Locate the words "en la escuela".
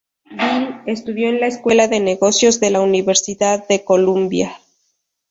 1.29-1.87